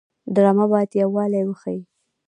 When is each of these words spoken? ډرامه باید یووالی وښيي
ډرامه 0.33 0.65
باید 0.71 0.89
یووالی 1.01 1.43
وښيي 1.45 1.81